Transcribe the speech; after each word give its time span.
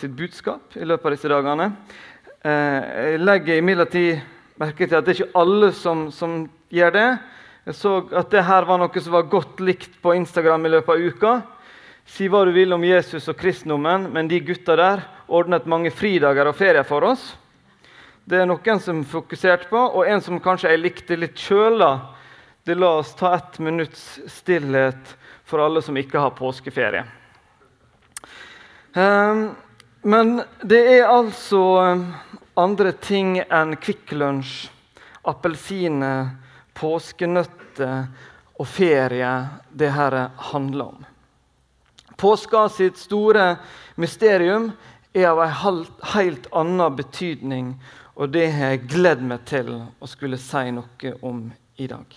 sitt 0.00 0.16
budskap 0.16 0.76
i 0.76 0.86
løpet 0.88 1.06
av 1.08 1.14
disse 1.16 1.30
dagene. 1.30 1.70
Eh, 2.40 2.90
jeg 3.12 3.20
legger 3.22 3.60
imidlertid 3.60 4.22
merke 4.60 4.86
til 4.86 4.98
at 4.98 5.06
det 5.06 5.14
er 5.14 5.22
ikke 5.22 5.40
alle 5.40 5.70
som, 5.76 6.08
som 6.12 6.42
gjør 6.72 6.94
det. 6.96 7.08
Jeg 7.68 7.76
så 7.76 7.94
at 8.16 8.32
det 8.32 8.44
her 8.48 8.66
var 8.68 8.80
noe 8.80 9.02
som 9.04 9.14
var 9.14 9.28
godt 9.32 9.60
likt 9.64 9.98
på 10.02 10.14
Instagram 10.16 10.64
i 10.66 10.72
løpet 10.74 10.94
av 10.94 11.06
uka. 11.12 11.34
Si 12.08 12.26
hva 12.28 12.42
du 12.48 12.52
vil 12.56 12.72
om 12.74 12.84
Jesus 12.84 13.28
og 13.30 13.38
kristendommen, 13.38 14.08
men 14.12 14.28
de 14.28 14.40
gutta 14.42 14.76
der 14.80 15.04
ordnet 15.30 15.68
mange 15.70 15.92
fridager 15.94 16.48
og 16.50 16.56
ferier 16.58 16.86
for 16.88 17.06
oss. 17.06 17.30
Det 18.24 18.40
er 18.40 18.48
noen 18.48 18.82
som 18.82 19.04
fokuserte 19.06 19.68
på, 19.70 19.78
og 19.78 20.08
en 20.08 20.22
som 20.24 20.40
kanskje 20.42 20.72
jeg 20.72 20.82
likte 20.82 21.18
litt 21.18 21.38
sjøl. 21.40 21.82
Det 22.66 22.76
la 22.76 22.90
oss 23.00 23.14
ta 23.18 23.32
ett 23.36 23.58
minutts 23.62 24.20
stillhet 24.28 25.16
for 25.46 25.62
alle 25.64 25.82
som 25.82 25.96
ikke 25.98 26.20
har 26.20 26.36
påskeferie. 26.36 27.04
Um, 28.94 29.50
men 30.02 30.42
det 30.62 30.80
er 30.96 31.10
altså 31.12 31.60
ehm, 31.82 32.04
andre 32.60 32.92
ting 32.92 33.36
enn 33.42 33.74
Kvikk 33.80 34.14
Lunsj, 34.16 34.70
appelsiner, 35.28 36.30
påskenøtter 36.76 38.06
og 38.60 38.68
ferie 38.68 39.32
det 39.76 39.90
her 39.92 40.16
handler 40.52 40.94
om. 40.94 41.04
Påska 42.16 42.68
sitt 42.72 42.96
store 43.00 43.54
mysterium 44.00 44.70
er 45.12 45.30
av 45.30 45.42
en 45.44 45.84
helt 46.14 46.48
annen 46.52 46.96
betydning, 46.96 47.74
og 48.16 48.32
det 48.32 48.50
har 48.52 48.74
jeg 48.74 48.88
gledd 48.92 49.22
meg 49.24 49.44
til 49.48 49.72
å 49.76 50.08
skulle 50.08 50.40
si 50.40 50.66
noe 50.76 51.14
om 51.24 51.46
i 51.80 51.88
dag. 51.88 52.08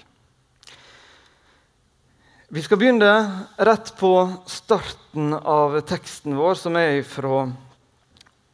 Vi 2.53 2.61
skal 2.61 2.77
begynne 2.77 3.11
rett 3.57 3.95
på 3.97 4.11
starten 4.45 5.33
av 5.33 5.79
teksten 5.89 6.35
vår, 6.37 6.59
som 6.59 6.75
er 6.77 6.99
fra 7.07 7.47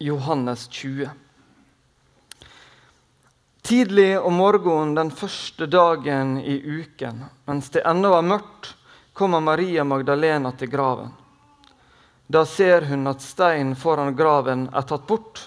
Johannes 0.02 0.68
20. 0.68 1.10
Tidlig 3.62 4.20
om 4.20 4.34
morgenen 4.34 4.96
den 4.96 5.12
første 5.12 5.66
dagen 5.66 6.38
i 6.42 6.56
uken, 6.64 7.26
mens 7.46 7.68
det 7.70 7.84
ennå 7.84 8.10
var 8.10 8.24
mørkt, 8.24 8.72
kommer 9.14 9.44
Maria 9.44 9.84
Magdalena 9.84 10.52
til 10.56 10.72
graven. 10.72 11.12
Da 12.28 12.46
ser 12.46 12.88
hun 12.88 13.12
at 13.12 13.22
steinen 13.22 13.76
foran 13.76 14.16
graven 14.16 14.70
er 14.72 14.88
tatt 14.88 15.04
bort. 15.08 15.44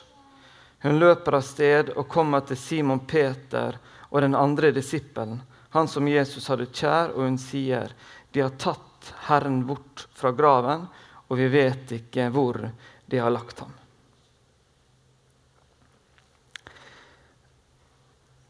Hun 0.85 1.01
løper 1.01 1.41
av 1.41 1.49
sted 1.49 1.97
og 1.97 2.11
kommer 2.13 2.45
til 2.45 2.61
Simon 2.61 3.07
Peter 3.09 3.81
og 4.11 4.21
den 4.21 4.37
andre 4.37 4.75
disippelen, 4.77 5.41
han 5.73 5.89
som 5.89 6.09
Jesus 6.13 6.51
hadde 6.53 6.69
kjær, 6.69 7.17
og 7.17 7.25
hun 7.25 7.39
sier, 7.41 7.97
'De 8.33 8.45
har 8.45 8.59
tatt 8.61 9.15
Herren 9.33 9.63
bort 9.65 10.09
fra 10.13 10.37
graven, 10.37 10.91
og 11.29 11.39
vi 11.41 11.49
vet 11.49 12.03
ikke 12.03 12.29
hvor 12.29 12.69
de 13.07 13.17
har 13.17 13.33
lagt 13.33 13.65
ham.' 13.65 13.82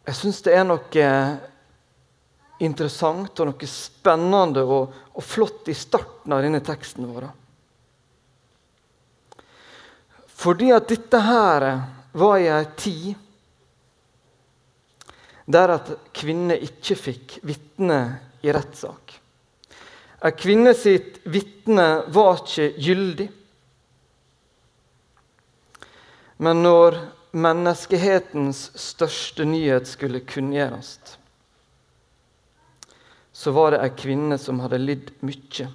Jeg 0.02 0.18
syns 0.18 0.42
det 0.42 0.54
er 0.58 0.64
noe 0.66 1.08
interessant 2.62 3.40
og 3.42 3.50
noe 3.50 3.68
spennende 3.70 4.64
og, 4.66 4.94
og, 5.14 5.22
flott 5.22 5.70
i 5.70 5.76
starten 5.76 6.34
av 6.34 6.42
denne 6.42 6.62
teksten 6.64 7.06
vår. 7.06 7.28
Fordi 10.42 10.72
at 10.74 10.88
dette 10.90 11.20
her 11.22 11.66
var 12.18 12.38
i 12.42 12.48
ei 12.50 12.64
tid 12.76 13.12
der 15.52 15.74
at 15.74 15.90
kvinner 16.14 16.58
ikke 16.62 16.96
fikk 16.98 17.38
vitne 17.46 17.98
i 18.42 18.50
rettssak. 18.54 19.14
Ei 20.22 20.34
kvinne 20.38 20.74
sitt 20.78 21.20
vitne 21.30 22.04
var 22.14 22.42
ikke 22.42 22.68
gyldig. 22.78 23.28
Men 26.42 26.62
når 26.62 26.98
menneskehetens 27.32 28.70
største 28.76 29.44
nyhet 29.48 29.88
skulle 29.88 30.20
kunngjøres, 30.28 30.98
så 33.32 33.54
var 33.56 33.72
det 33.72 33.80
ei 33.82 33.94
kvinne 33.96 34.36
som 34.38 34.60
hadde 34.60 34.80
lidd 34.80 35.08
mye. 35.24 35.68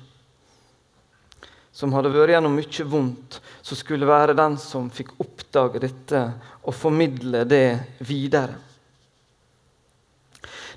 Som 1.74 1.94
hadde 1.94 2.14
vært 2.14 2.36
gjennom 2.36 2.56
mye 2.58 2.86
vondt, 2.90 3.40
som 3.62 3.78
skulle 3.78 4.10
være 4.10 4.38
den 4.38 4.56
som 4.62 4.90
fikk 4.94 5.16
oppdage 5.22 5.82
dette 5.82 6.24
og 6.64 6.78
formidle 6.78 7.44
det 7.50 8.00
videre. 8.06 8.56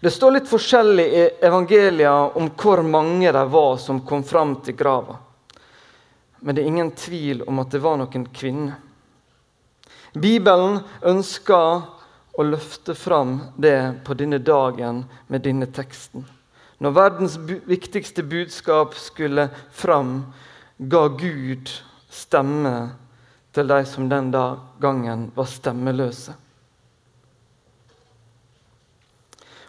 Det 0.01 0.11
står 0.11 0.33
litt 0.33 0.49
forskjellig 0.49 1.05
i 1.05 1.25
evangelia 1.45 2.15
om 2.41 2.49
hvor 2.57 2.81
mange 2.83 3.33
det 3.33 3.45
var 3.53 3.75
som 3.77 4.01
kom 4.09 4.25
fram 4.25 4.57
til 4.65 4.75
grava. 4.75 5.19
Men 6.41 6.57
det 6.57 6.63
er 6.63 6.71
ingen 6.73 6.95
tvil 6.97 7.43
om 7.45 7.61
at 7.61 7.75
det 7.75 7.83
var 7.85 8.01
noen 8.01 8.25
kvinner. 8.33 8.79
Bibelen 10.15 10.81
ønsker 11.07 11.85
å 12.35 12.47
løfte 12.47 12.95
fram 12.99 13.39
det 13.61 14.03
på 14.07 14.15
denne 14.19 14.41
dagen 14.43 15.05
med 15.29 15.45
denne 15.47 15.69
teksten. 15.71 16.25
Når 16.81 16.97
verdens 16.97 17.37
viktigste 17.69 18.25
budskap 18.25 18.95
skulle 18.97 19.51
fram, 19.77 20.33
ga 20.79 21.09
Gud 21.13 21.69
stemme 22.11 22.75
til 23.53 23.69
de 23.69 23.83
som 23.87 24.09
den 24.09 24.31
gangen 24.81 25.27
var 25.37 25.51
stemmeløse. 25.51 26.35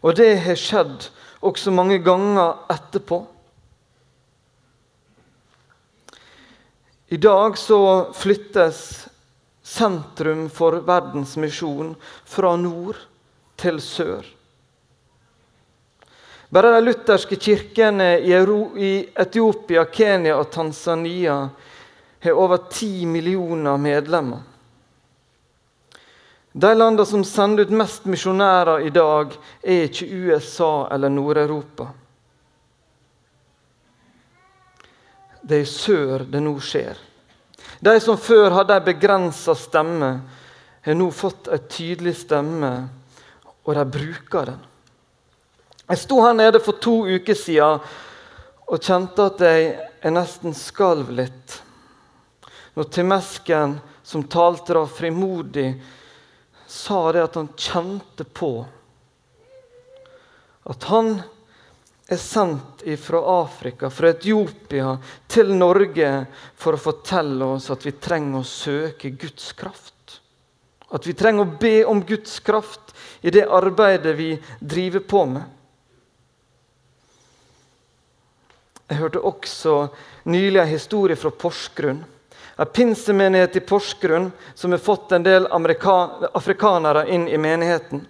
Og 0.02 0.16
det 0.18 0.32
har 0.46 0.58
skjedd 0.58 1.10
også 1.46 1.74
mange 1.74 2.00
ganger 2.02 2.64
etterpå. 2.72 3.22
I 7.12 7.20
dag 7.20 7.58
så 7.60 7.82
flyttes 8.16 9.10
sentrum 9.62 10.50
for 10.50 10.82
verdens 10.86 11.38
misjon 11.38 11.96
fra 12.26 12.56
nord 12.58 12.98
til 13.56 13.82
sør. 13.82 14.26
Bare 16.52 16.74
de 16.76 16.82
lutherske 16.84 17.38
kirkene 17.40 18.18
i 18.20 18.94
Etiopia, 19.16 19.86
Kenya 19.86 20.36
og 20.36 20.50
Tanzania 20.52 21.38
har 22.22 22.32
over 22.32 22.68
ti 22.70 23.06
millioner 23.06 23.78
medlemmer. 23.78 24.42
De 26.52 26.74
landene 26.76 27.06
som 27.08 27.24
sender 27.24 27.64
ut 27.64 27.72
mest 27.72 28.06
misjonærer 28.06 28.84
i 28.84 28.90
dag, 28.92 29.32
er 29.64 29.86
ikke 29.88 30.10
USA 30.12 30.88
eller 30.92 31.10
Nord-Europa. 31.10 31.88
Det 35.42 35.62
er 35.62 35.64
i 35.64 35.72
sør 35.72 36.26
det 36.28 36.42
nå 36.44 36.54
skjer. 36.60 37.00
De 37.82 37.94
som 38.02 38.20
før 38.20 38.54
hadde 38.54 38.78
en 38.78 38.86
begrensa 38.86 39.56
stemme, 39.58 40.12
har 40.82 40.98
nå 40.98 41.08
fått 41.14 41.50
en 41.50 41.64
tydelig 41.70 42.16
stemme, 42.24 42.72
og 43.66 43.78
de 43.78 43.86
bruker 43.98 44.52
den. 44.52 44.62
Jeg 45.92 46.02
sto 46.02 46.22
her 46.24 46.36
nede 46.38 46.62
for 46.64 46.78
to 46.82 47.02
uker 47.10 47.36
siden 47.36 47.82
og 48.72 48.80
kjente 48.80 49.26
at 49.28 49.42
jeg, 49.44 49.72
jeg 50.02 50.16
nesten 50.16 50.56
skalv 50.56 51.10
litt. 51.14 51.58
Når 52.78 52.88
Timesken, 52.96 53.76
som 54.04 54.24
talte 54.32 54.78
da 54.78 54.86
frimodig, 54.88 55.74
sa 56.72 57.02
det 57.12 57.26
at 57.26 57.36
han 57.36 57.50
kjente 57.60 58.24
på 58.24 58.54
at 60.70 60.84
han 60.84 61.16
er 62.12 62.18
sendt 62.20 62.84
fra 63.00 63.42
Afrika, 63.42 63.90
fra 63.90 64.10
Etiopia, 64.10 64.98
til 65.28 65.54
Norge 65.56 66.10
for 66.60 66.76
å 66.76 66.82
fortelle 66.82 67.54
oss 67.56 67.70
at 67.72 67.86
vi 67.88 67.94
trenger 67.96 68.42
å 68.42 68.48
søke 68.48 69.14
Guds 69.16 69.54
kraft. 69.56 70.18
At 70.92 71.08
vi 71.08 71.16
trenger 71.16 71.46
å 71.46 71.58
be 71.62 71.86
om 71.88 72.04
Guds 72.04 72.40
kraft 72.44 72.92
i 73.24 73.32
det 73.32 73.46
arbeidet 73.48 74.18
vi 74.18 74.34
driver 74.60 75.08
på 75.08 75.24
med. 75.38 75.48
Jeg 78.92 79.00
hørte 79.00 79.24
også 79.24 79.80
nylig 80.28 80.60
en 80.60 80.74
historie 80.76 81.16
fra 81.16 81.32
Porsgrunn. 81.32 82.04
En 82.60 82.76
pinsemenighet 82.76 83.56
i 83.56 83.64
Porsgrunn 83.64 84.34
som 84.52 84.76
har 84.76 84.84
fått 84.84 85.16
en 85.16 85.24
del 85.24 85.48
afrikanere 85.48 87.08
inn 87.08 87.30
i 87.32 87.40
menigheten. 87.40 88.04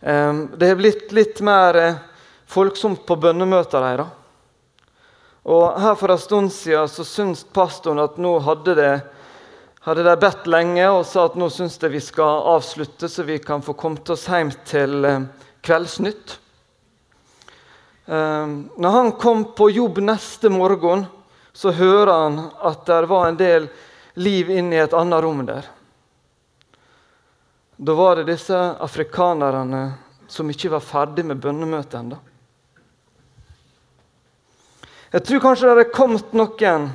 Ehm, 0.00 0.48
det 0.58 0.72
har 0.72 0.82
blitt 0.82 1.12
litt 1.14 1.40
mer 1.40 1.78
eh, 2.52 2.54
folksomt 2.54 3.06
på 3.06 3.16
bønnemøter 3.16 3.80
deres. 3.80 4.18
Og 5.44 5.80
her 5.80 5.94
For 5.94 6.10
en 6.10 6.18
stund 6.18 6.52
siden 6.52 6.88
så 6.88 7.04
syntes 7.04 7.44
pastoren 7.44 7.98
at 7.98 8.18
nå 8.18 8.38
hadde 8.38 8.74
det 8.74 9.02
hadde 9.82 10.04
de 10.06 10.16
bedt 10.16 10.46
lenge 10.46 10.84
og 10.94 11.06
sa 11.06 11.24
at 11.26 11.34
nå 11.34 11.48
syns 11.50 11.78
de 11.82 11.88
vi 11.90 12.00
skal 12.00 12.44
avslutte, 12.52 13.08
så 13.08 13.24
vi 13.26 13.38
kan 13.42 13.62
få 13.62 13.74
kommet 13.74 14.10
oss 14.14 14.28
hjem 14.30 14.52
til 14.64 15.04
eh, 15.04 15.24
Kveldsnytt. 15.62 16.38
Eh, 18.06 18.46
når 18.78 18.90
han 18.90 19.12
kom 19.18 19.44
på 19.56 19.70
jobb 19.70 19.98
neste 19.98 20.52
morgen, 20.54 21.06
så 21.52 21.74
hører 21.74 22.12
han 22.12 22.38
at 22.62 22.86
det 22.86 23.10
var 23.10 23.28
en 23.28 23.36
del 23.36 23.68
liv 24.14 24.50
inne 24.50 24.76
i 24.76 24.84
et 24.84 24.94
annet 24.94 25.22
rom 25.24 25.42
der. 25.46 25.66
Da 27.76 27.94
var 27.98 28.16
det 28.16 28.30
disse 28.30 28.54
afrikanerne 28.54 29.82
som 30.30 30.48
ikke 30.48 30.70
var 30.76 30.84
ferdig 30.86 31.26
med 31.26 31.42
bønnemøtet 31.42 31.98
ennå. 31.98 32.20
Jeg 35.12 35.24
tror 35.28 35.42
kanskje 35.44 35.66
det 35.66 35.72
hadde 35.74 35.92
kommet 35.92 36.32
noen 36.36 36.86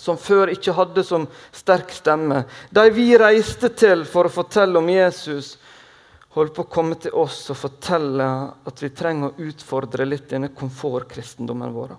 som 0.00 0.16
før 0.18 0.50
ikke 0.54 0.74
hadde 0.74 1.04
som 1.06 1.26
sterk 1.54 1.92
stemme. 1.94 2.44
De 2.72 2.84
vi 2.94 3.10
reiste 3.20 3.70
til 3.76 4.06
for 4.08 4.26
å 4.26 4.32
fortelle 4.32 4.80
om 4.80 4.88
Jesus, 4.88 5.54
holder 6.34 6.54
på 6.56 6.64
å 6.64 6.72
komme 6.72 6.96
til 6.98 7.14
oss 7.14 7.44
og 7.52 7.60
fortelle 7.60 8.26
at 8.66 8.82
vi 8.82 8.90
trenger 8.90 9.30
å 9.30 9.46
utfordre 9.50 10.06
litt 10.08 10.26
denne 10.32 10.50
komfortkristendommen 10.56 11.76
vår. 11.76 11.94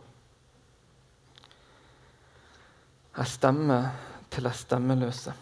Ei 3.15 3.29
stemme 3.31 3.79
til 4.33 4.49
ei 4.49 4.57
stemmeløse. 4.59 5.35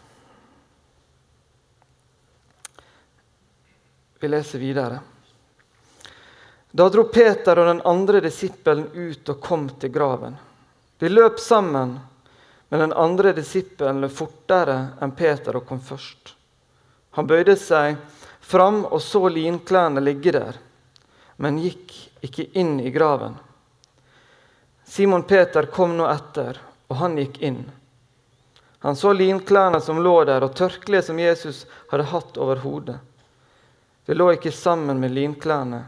Vi 4.21 4.29
leser 4.29 4.61
videre. 4.61 5.01
Da 6.75 6.87
dro 6.89 7.03
Peter 7.03 7.59
og 7.61 7.67
den 7.69 7.81
andre 7.85 8.17
disippelen 8.25 8.87
ut 8.95 9.29
og 9.29 9.41
kom 9.45 9.67
til 9.77 9.91
graven. 9.93 10.39
De 10.97 11.09
løp 11.09 11.37
sammen, 11.39 11.99
men 12.69 12.81
den 12.81 12.95
andre 12.97 13.35
disippelen 13.37 14.01
løp 14.01 14.15
fortere 14.17 14.77
enn 14.97 15.13
Peter 15.13 15.59
og 15.59 15.67
kom 15.69 15.83
først. 15.85 16.33
Han 17.13 17.29
bøyde 17.29 17.53
seg 17.61 17.99
fram 18.41 18.87
og 18.89 18.97
så 19.05 19.21
linklærne 19.29 20.01
ligge 20.01 20.33
der, 20.33 20.57
men 21.37 21.61
gikk 21.61 21.93
ikke 22.25 22.49
inn 22.57 22.79
i 22.81 22.89
graven. 22.89 23.37
Simon 24.83 25.29
Peter 25.29 25.69
kom 25.69 25.93
nå 25.97 26.09
etter, 26.09 26.57
og 26.89 26.97
han 27.05 27.21
gikk 27.21 27.37
inn. 27.45 27.63
Han 28.81 28.97
så 28.97 29.13
linklærne 29.13 29.77
som 29.81 30.01
lå 30.01 30.23
der, 30.25 30.41
og 30.41 30.57
tørkleet 30.57 31.05
som 31.05 31.21
Jesus 31.21 31.67
hadde 31.93 32.09
hatt 32.09 32.37
over 32.41 32.65
hodet. 32.65 32.97
Det 34.05 34.17
lå 34.17 34.33
ikke 34.33 34.51
sammen 34.51 34.97
med 34.99 35.13
linklærne, 35.13 35.85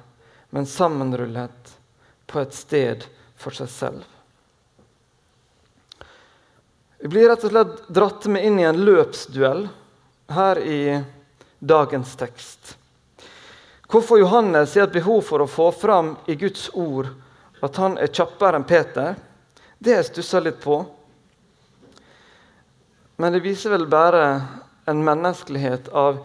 men 0.49 0.65
sammenrullet 0.65 1.73
på 2.25 2.39
et 2.41 2.53
sted 2.53 3.05
for 3.39 3.55
seg 3.55 3.69
selv. 3.69 4.03
Vi 6.99 7.11
blir 7.11 7.29
rett 7.29 7.43
og 7.45 7.51
slett 7.53 7.83
dratt 7.93 8.25
med 8.31 8.45
inn 8.47 8.59
i 8.59 8.65
en 8.65 8.81
løpsduell 8.81 9.67
her 10.33 10.59
i 10.59 10.79
dagens 11.59 12.15
tekst. 12.17 12.77
Hvorfor 13.87 14.19
Johannes 14.19 14.73
har 14.75 14.87
et 14.87 14.95
behov 14.95 15.21
for 15.27 15.43
å 15.43 15.49
få 15.49 15.69
fram 15.71 16.15
i 16.25 16.35
Guds 16.39 16.69
ord 16.73 17.11
at 17.61 17.77
han 17.77 17.97
er 18.01 18.09
kjappere 18.09 18.57
enn 18.57 18.65
Peter, 18.67 19.15
det 19.77 19.93
har 19.93 20.01
jeg 20.01 20.09
stussa 20.09 20.41
litt 20.41 20.57
på. 20.63 20.79
Men 23.21 23.35
det 23.35 23.43
viser 23.45 23.75
vel 23.75 23.85
bare 23.87 24.25
en 24.89 25.03
menneskelighet 25.05 25.91
av 25.93 26.23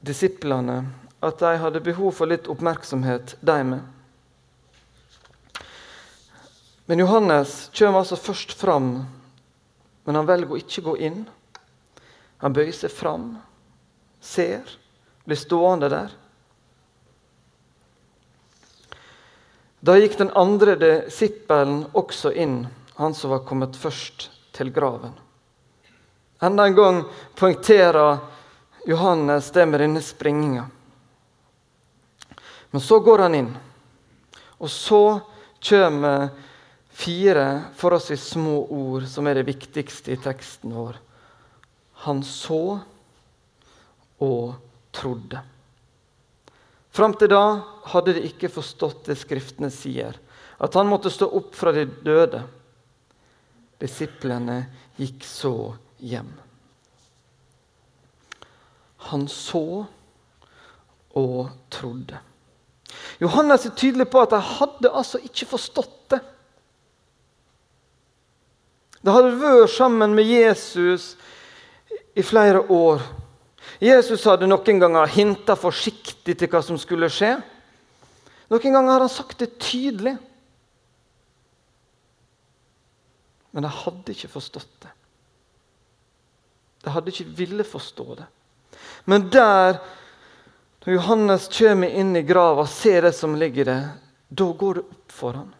disiplene 0.00 0.82
at 1.20 1.38
de 1.38 1.56
hadde 1.60 1.80
behov 1.84 2.12
for 2.16 2.30
litt 2.30 2.48
oppmerksomhet, 2.48 3.36
de 3.40 3.58
med. 3.64 3.80
Men 6.88 6.98
Johannes 6.98 7.70
kommer 7.76 8.00
altså 8.00 8.16
først 8.16 8.52
fram, 8.58 9.04
men 10.04 10.16
han 10.16 10.26
velger 10.26 10.56
å 10.56 10.58
ikke 10.58 10.82
gå 10.88 10.96
inn. 11.06 11.20
Han 12.40 12.56
bøyer 12.56 12.74
seg 12.74 12.90
fram, 12.90 13.34
ser, 14.18 14.64
blir 15.28 15.38
stående 15.38 15.90
der. 15.92 16.16
Da 19.80 19.94
gikk 20.00 20.18
den 20.18 20.32
andre 20.36 20.74
disippelen 20.80 21.84
også 21.96 22.32
inn, 22.32 22.64
han 22.96 23.14
som 23.14 23.36
var 23.36 23.44
kommet 23.48 23.78
først 23.80 24.30
til 24.56 24.72
graven. 24.72 25.14
Enda 26.42 26.66
en 26.66 26.76
gang 26.76 27.00
poengterer 27.36 28.18
Johannes 28.88 29.52
det 29.52 29.66
med 29.68 29.80
denne 29.84 30.02
springinga. 30.04 30.66
Men 32.70 32.80
så 32.80 33.00
går 33.02 33.24
han 33.26 33.34
inn, 33.34 33.50
og 34.58 34.70
så 34.70 35.20
kommer 35.60 36.30
fire 37.00 37.46
forholdsvis 37.78 38.28
små 38.34 38.62
ord 38.70 39.06
som 39.10 39.26
er 39.26 39.40
det 39.40 39.48
viktigste 39.48 40.14
i 40.14 40.20
teksten 40.20 40.74
vår. 40.76 40.98
Han 42.06 42.22
så 42.24 42.80
og 44.20 44.54
trodde. 44.92 45.40
Fram 46.90 47.14
til 47.14 47.30
da 47.30 47.44
hadde 47.92 48.16
de 48.16 48.24
ikke 48.28 48.50
forstått 48.52 49.06
det 49.08 49.18
Skriftene 49.20 49.70
sier, 49.72 50.16
at 50.60 50.76
han 50.76 50.90
måtte 50.90 51.12
stå 51.12 51.28
opp 51.38 51.54
fra 51.56 51.72
de 51.72 51.86
døde. 51.86 52.42
Disiplene 53.80 54.62
gikk 54.98 55.24
så 55.24 55.54
hjem. 56.04 56.32
Han 59.10 59.28
så 59.32 59.86
og 61.16 61.38
trodde. 61.72 62.18
Johannes 63.20 63.66
er 63.66 63.76
tydelig 63.76 64.08
på 64.10 64.22
at 64.22 64.32
de 64.34 64.40
hadde 64.40 64.92
altså 64.92 65.20
ikke 65.24 65.48
forstått 65.50 65.96
det. 66.14 66.20
De 69.00 69.12
hadde 69.14 69.36
vært 69.40 69.72
sammen 69.72 70.14
med 70.16 70.28
Jesus 70.28 71.14
i 72.16 72.24
flere 72.26 72.62
år. 72.72 73.02
Jesus 73.80 74.26
hadde 74.28 74.48
noen 74.48 74.80
ganger 74.82 75.12
hinta 75.12 75.56
forsiktig 75.56 76.36
til 76.36 76.50
hva 76.52 76.60
som 76.64 76.78
skulle 76.80 77.08
skje. 77.12 77.36
Noen 78.50 78.74
ganger 78.74 78.92
hadde 78.92 79.06
han 79.06 79.14
sagt 79.14 79.40
det 79.40 79.54
tydelig. 79.62 80.16
Men 83.50 83.66
de 83.66 83.70
hadde 83.72 84.14
ikke 84.14 84.32
forstått 84.32 84.74
det. 84.84 84.92
De 86.84 86.92
hadde 86.94 87.12
ikke 87.12 87.32
ville 87.40 87.66
forstå 87.66 88.06
det. 88.20 88.28
Men 89.10 89.26
der 89.32 89.80
når 90.84 90.94
Johannes 90.94 91.48
kommer 91.52 91.88
inn 91.88 92.16
i 92.16 92.22
grava 92.24 92.64
og 92.64 92.72
ser 92.72 93.04
det 93.04 93.12
som 93.12 93.36
ligger 93.36 93.68
der, 93.68 93.88
da 94.28 94.46
går 94.56 94.80
det 94.80 94.84
opp 94.86 95.12
for 95.12 95.36
ham. 95.36 95.50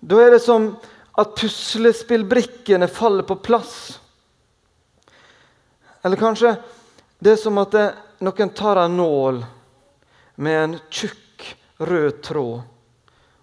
Da 0.00 0.18
er 0.18 0.34
det 0.34 0.40
som 0.42 0.72
at 1.20 1.36
puslespillbrikkene 1.38 2.88
faller 2.90 3.22
på 3.28 3.36
plass. 3.44 4.00
Eller 6.02 6.18
kanskje 6.18 6.56
det 7.22 7.36
er 7.36 7.38
som 7.38 7.62
at 7.62 7.76
det, 7.76 7.86
noen 8.26 8.50
tar 8.58 8.82
en 8.82 8.98
nål 8.98 9.38
med 10.42 10.58
en 10.64 10.76
tjukk, 10.90 11.46
rød 11.78 12.22
tråd, 12.26 12.60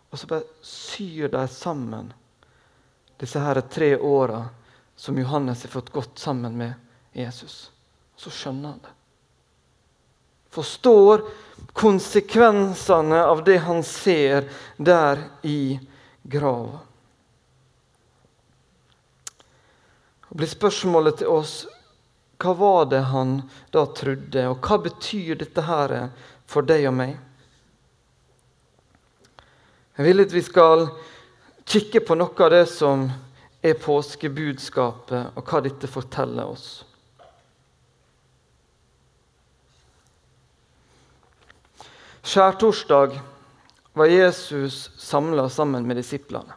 og 0.10 0.20
så 0.20 0.28
bare 0.28 0.66
syr 0.66 1.32
de 1.32 1.48
sammen 1.48 2.12
disse 3.20 3.40
her 3.40 3.62
tre 3.62 3.94
åra 3.96 4.44
som 4.96 5.20
Johannes 5.20 5.64
har 5.64 5.72
fått 5.72 5.92
gått 5.96 6.20
sammen 6.20 6.58
med 6.58 6.74
Jesus. 7.16 7.70
Så 8.20 8.32
skjønner 8.34 8.74
han 8.76 8.82
det 8.84 8.99
forstår 10.50 11.24
konsekvensene 11.74 13.24
av 13.24 13.44
det 13.44 13.58
han 13.58 13.84
ser 13.84 14.50
der 14.78 15.22
i 15.42 15.80
grava. 16.24 16.80
Blir 20.30 20.50
spørsmålet 20.50 21.22
til 21.22 21.32
oss 21.34 21.54
hva 22.40 22.54
var 22.56 22.86
det 22.92 23.02
han 23.12 23.40
da 23.74 23.84
trodde, 23.96 24.46
og 24.48 24.62
hva 24.64 24.78
betyr 24.80 25.40
dette 25.42 25.64
her 25.68 25.96
for 26.48 26.64
deg 26.64 26.86
og 26.88 26.96
meg? 26.96 27.18
Jeg 29.98 30.08
vil 30.08 30.24
at 30.24 30.32
vi 30.32 30.44
skal 30.46 30.86
kikke 31.68 32.00
på 32.08 32.16
noe 32.16 32.46
av 32.46 32.54
det 32.54 32.64
som 32.72 33.10
er 33.60 33.76
påskebudskapet, 33.76 35.36
og 35.36 35.44
hva 35.44 35.60
dette 35.66 35.90
forteller 35.92 36.48
oss. 36.48 36.70
Skjærtorsdag 42.30 43.16
var 43.94 44.06
Jesus 44.06 44.92
samla 45.02 45.48
sammen 45.50 45.88
med 45.88 45.98
disiplene. 45.98 46.54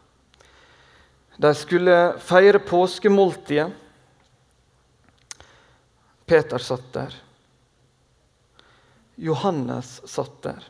De 1.41 1.55
skulle 1.57 1.95
feire 2.21 2.59
påskemåltidet. 2.59 3.73
Peter 6.29 6.61
satt 6.61 6.91
der. 6.93 7.17
Johannes 9.17 9.95
satt 10.05 10.43
der. 10.45 10.69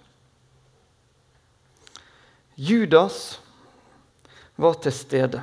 Judas 2.55 3.41
var 4.55 4.79
til 4.87 4.95
stede. 4.95 5.43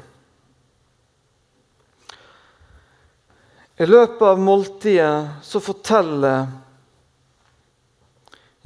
I 3.76 3.92
løpet 3.92 4.24
av 4.32 4.40
måltidet 4.40 5.44
så 5.44 5.60
forteller 5.60 6.48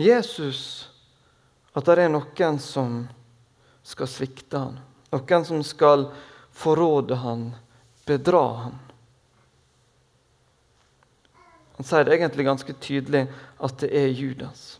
Jesus 0.04 0.90
at 1.74 1.88
det 1.88 2.04
er 2.06 2.12
noen 2.14 2.60
som 2.62 3.04
skal 3.84 4.10
svikte 4.10 4.60
han, 4.62 4.80
noen 5.14 5.46
som 5.48 5.64
skal 5.66 6.08
forråde 6.54 7.18
han, 7.24 7.50
bedra 8.06 8.46
han. 8.66 8.80
Han 11.74 11.88
sier 11.88 12.06
det 12.06 12.16
egentlig 12.16 12.46
ganske 12.46 12.76
tydelig 12.78 13.26
at 13.58 13.80
det 13.82 13.90
er 13.98 14.14
Judas. 14.14 14.78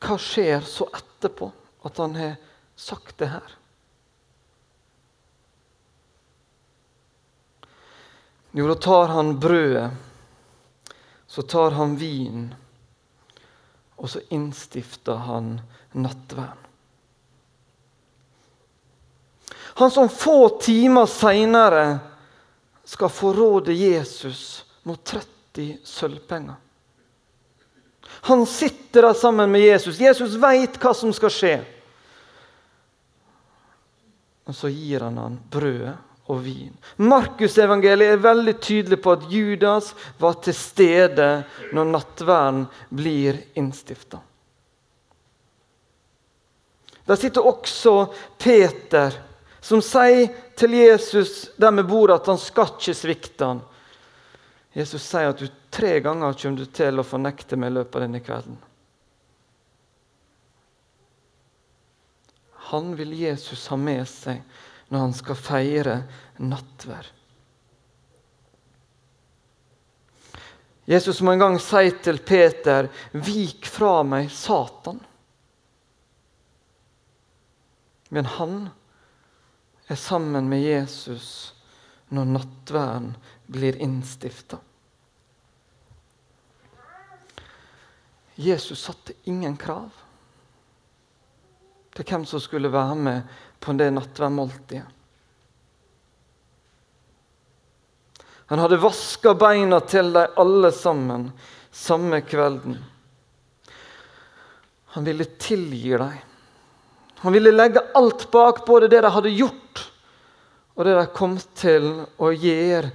Hva 0.00 0.16
skjer 0.20 0.60
så 0.64 0.86
etterpå 0.96 1.50
at 1.88 1.98
han 2.00 2.14
har 2.16 2.36
sagt 2.76 3.16
det 3.20 3.30
her? 3.32 3.56
Jo, 8.52 8.66
da 8.66 8.74
tar 8.74 9.12
han 9.14 9.36
brødet 9.40 10.09
så 11.30 11.42
tar 11.42 11.70
han 11.70 11.96
vin, 11.96 12.54
og 13.96 14.10
så 14.10 14.18
innstifter 14.34 15.14
han 15.14 15.60
nattvern. 15.92 16.58
Han 19.78 19.90
som 19.90 20.08
få 20.10 20.58
timer 20.58 21.06
seinere 21.06 21.84
skal 22.84 23.14
forråde 23.14 23.78
Jesus 23.78 24.64
mot 24.82 25.04
30 25.06 25.78
sølvpenger. 25.86 26.58
Han 28.26 28.42
sitter 28.46 29.02
der 29.02 29.14
sammen 29.14 29.52
med 29.54 29.62
Jesus. 29.62 30.00
Jesus 30.02 30.34
veit 30.34 30.82
hva 30.82 30.90
som 30.98 31.14
skal 31.14 31.30
skje. 31.30 31.54
Og 34.50 34.58
så 34.58 34.74
gir 34.74 35.06
han 35.06 35.22
han 35.22 35.38
brødet 35.46 35.94
og 36.30 36.42
vin. 36.44 36.72
Markusevangeliet 37.02 38.14
er 38.14 38.22
veldig 38.22 38.56
tydelig 38.62 39.00
på 39.02 39.14
at 39.16 39.26
Judas 39.32 39.92
var 40.20 40.38
til 40.44 40.56
stede 40.56 41.30
når 41.74 41.90
nattverden 41.90 42.66
blir 42.94 43.40
innstifta. 43.58 44.20
Der 47.10 47.18
sitter 47.18 47.46
også 47.46 47.94
Peter, 48.38 49.16
som 49.60 49.82
sier 49.82 50.30
til 50.58 50.76
Jesus 50.78 51.50
der 51.58 51.74
med 51.74 51.88
bordet 51.90 52.20
at 52.20 52.30
han 52.30 52.38
skal 52.38 52.70
ikke 52.76 52.94
svikte 52.94 53.48
han. 53.48 53.62
Jesus 54.76 55.02
sier 55.02 55.32
at 55.32 55.40
du 55.40 55.48
tre 55.74 55.96
ganger 56.04 56.36
kommer 56.38 56.62
du 56.62 56.70
til 56.70 57.02
å 57.02 57.06
fornekte 57.06 57.58
meg 57.58 57.72
i 57.72 57.80
løpet 57.80 57.98
av 57.98 58.04
denne 58.06 58.22
kvelden. 58.22 58.58
Han 62.70 62.92
vil 62.94 63.16
Jesus 63.18 63.66
ha 63.72 63.76
med 63.80 64.06
seg 64.06 64.44
når 64.90 65.06
han 65.06 65.14
skal 65.14 65.38
feire 65.38 65.96
nattverd. 66.42 67.12
Jesus 70.90 71.20
må 71.22 71.36
en 71.36 71.44
gang 71.44 71.58
si 71.62 71.90
til 72.02 72.18
Peter, 72.26 72.88
'Vik 73.12 73.66
fra 73.66 74.02
meg, 74.02 74.30
Satan'. 74.34 74.98
Men 78.10 78.26
han 78.26 78.68
er 79.86 79.94
sammen 79.94 80.48
med 80.48 80.62
Jesus 80.62 81.54
når 82.08 82.24
nattverden 82.24 83.14
blir 83.46 83.78
innstifta. 83.78 84.58
Jesus 88.34 88.82
satte 88.82 89.14
ingen 89.30 89.56
krav 89.56 89.90
til 91.94 92.06
hvem 92.08 92.24
som 92.26 92.40
skulle 92.40 92.72
være 92.72 92.96
med 92.96 93.22
på 93.60 93.72
det 93.78 93.90
nattverdmåltidet. 93.90 94.96
Han 98.50 98.58
hadde 98.58 98.80
vaska 98.82 99.34
beina 99.38 99.78
til 99.86 100.08
dem 100.12 100.32
alle 100.42 100.72
sammen 100.74 101.28
samme 101.70 102.18
kvelden. 102.20 102.78
Han 104.84 105.04
ville 105.04 105.24
tilgi 105.24 105.90
dem. 105.90 106.12
Han 107.22 107.32
ville 107.32 107.52
legge 107.52 107.80
alt 107.94 108.30
bak, 108.30 108.66
både 108.66 108.88
det 108.88 109.00
de 109.00 109.10
hadde 109.12 109.30
gjort, 109.30 109.92
og 110.74 110.84
det 110.84 110.94
de 110.96 111.06
kom 111.14 111.36
til 111.54 111.90
å 112.16 112.30
gjøre 112.32 112.90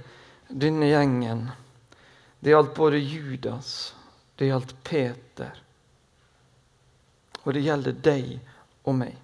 denne 0.48 0.88
gjengen. 0.90 1.44
Det 2.40 2.50
gjaldt 2.50 2.74
både 2.76 2.98
Judas, 2.98 3.94
det 4.36 4.50
gjaldt 4.50 4.74
Peter, 4.84 5.62
og 7.44 7.54
det 7.54 7.62
gjelder 7.64 7.96
deg 8.02 8.34
og 8.84 8.98
meg. 8.98 9.14